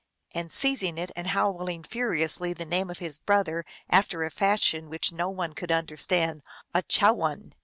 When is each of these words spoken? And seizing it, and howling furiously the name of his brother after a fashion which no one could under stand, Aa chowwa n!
And 0.31 0.51
seizing 0.51 0.97
it, 0.97 1.11
and 1.15 1.27
howling 1.27 1.83
furiously 1.83 2.53
the 2.53 2.65
name 2.65 2.89
of 2.89 2.97
his 2.97 3.19
brother 3.19 3.63
after 3.87 4.23
a 4.23 4.31
fashion 4.31 4.89
which 4.89 5.11
no 5.11 5.29
one 5.29 5.53
could 5.53 5.71
under 5.71 5.95
stand, 5.95 6.41
Aa 6.73 6.81
chowwa 6.81 7.33
n! 7.33 7.53